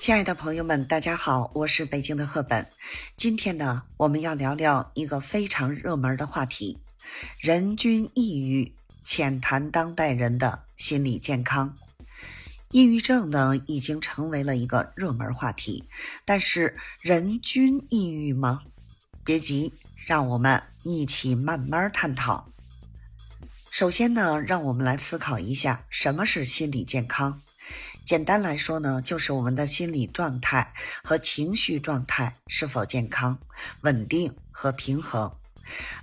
[0.00, 2.66] 亲爱的朋友们，大家好，我是北京的赫本。
[3.18, 6.78] 今天呢，我们要聊聊一个非常热门的话题——
[7.38, 8.72] 人均抑郁，
[9.04, 11.76] 浅谈当代人的心理健康。
[12.70, 15.84] 抑郁症呢，已经成为了一个热门话题，
[16.24, 18.62] 但是人均抑郁吗？
[19.22, 19.74] 别急，
[20.06, 22.48] 让我们一起慢慢探讨。
[23.70, 27.42] 首先呢，让我们来思考一下，什么是心理健康？
[28.04, 30.72] 简单来说呢，就是我们的心理状态
[31.04, 33.38] 和情绪状态是否健康、
[33.82, 35.30] 稳定和平衡。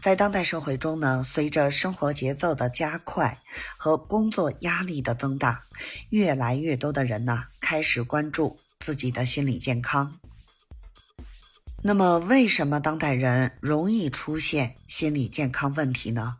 [0.00, 3.36] 在当代社会中呢，随着生活节奏的加快
[3.76, 5.64] 和工作压力的增大，
[6.10, 10.20] 越来越多的人呢开始关注自己的心理健康。
[11.82, 16.36] 那么，为什么当代人容易出现心理健康问题呢？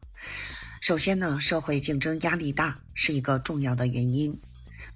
[0.81, 4.41] 首先呢，社会竞争压力大是一个重要的原因。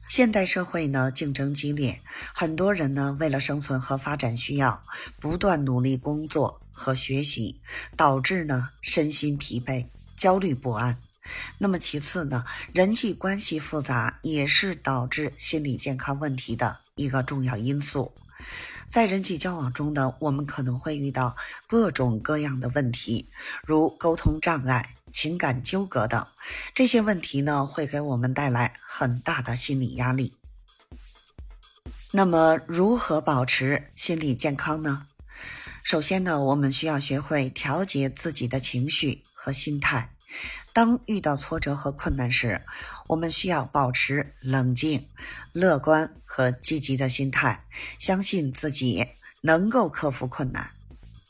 [0.09, 2.01] 现代社会呢，竞争激烈，
[2.35, 4.83] 很多人呢为了生存和发展需要，
[5.21, 7.60] 不断努力工作和学习，
[7.96, 10.99] 导致呢身心疲惫、焦虑不安。
[11.59, 18.13] 那么其次呢，人际关系复杂也是导致心理健康问题的一个重要因素。
[18.88, 23.29] 在人际交往中呢，我们可能会遇到各种各样的问题，
[23.65, 24.96] 如沟通障碍。
[25.13, 26.24] 情感纠葛等
[26.73, 30.35] 这些问题呢，会给我们带来很大的心理压力。
[32.13, 35.09] 那么，如何保持心理健康呢？
[35.83, 40.13] 首先呢，我们需要学会调节自己的情绪和心态。
[40.73, 42.63] 当遇到挫折和困难时，
[43.09, 45.09] 我们需要保持冷静、
[45.53, 47.65] 乐观和积极的心态，
[47.99, 49.07] 相信自己
[49.41, 50.71] 能够克服困难。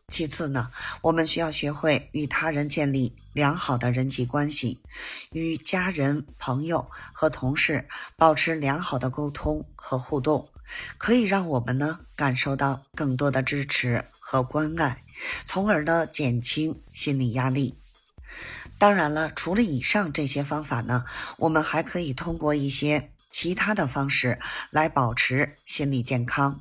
[0.08, 0.70] 其次呢，
[1.02, 4.80] 我们需要学会与他人建立良好的人际关系，
[5.30, 10.48] 与家人、朋友和同事保持良好的沟通和互动，
[10.98, 15.04] 可以让我们呢感受到更多的支持和关爱，
[15.46, 17.79] 从而呢减轻心理压力。
[18.80, 21.04] 当然了，除了以上这些方法呢，
[21.36, 26.58] 我们还可以通过一些其他的方式来保持心理健康。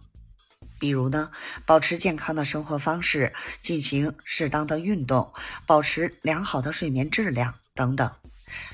[0.78, 1.32] 比如呢，
[1.66, 5.32] 保持健康的生活方式，进行适当的运动，
[5.66, 8.12] 保持良好的睡眠质量等等。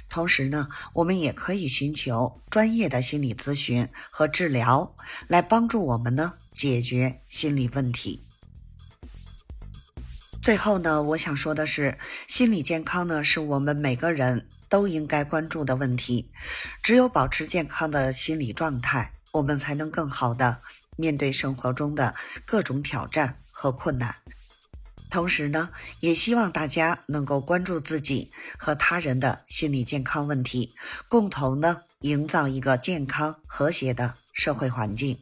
[0.09, 4.95] 同时呢，我们也可以寻求专业的心理咨询和治疗，
[5.27, 8.23] 来帮助我们呢解决心理问题。
[10.45, 11.97] 最后呢，我想说的是，
[12.27, 16.29] 心理健康呢是我们每个人都应该关注的问题。
[16.83, 20.61] 只有保持健康的心理状态，我们才能更好的。
[20.97, 22.13] 面对生活中的
[22.45, 24.15] 各种挑战和困难，
[25.09, 30.75] 同时呢，也希望大家能够关注自己和他人的心理健康问题，
[31.09, 35.17] 共同呢营造一个健康和谐的社会环境。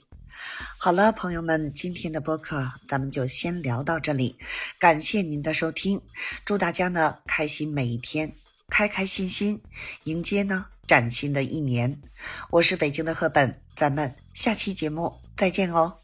[0.83, 4.35] 好了，朋友们，今天的播客咱们就先聊到这里，
[4.77, 6.01] 感谢您的收听，
[6.43, 8.29] 祝大家呢开心每一天，
[8.67, 9.61] 开开心心
[10.03, 12.01] 迎接呢崭新的一年。
[12.49, 15.15] 我是北京的赫本，咱们下期节目。
[15.37, 16.02] 再见哦。